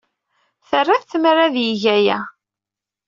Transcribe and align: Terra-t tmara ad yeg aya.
Terra-t 0.69 1.07
tmara 1.11 1.41
ad 1.47 1.55
yeg 1.63 1.83
aya. 1.95 2.19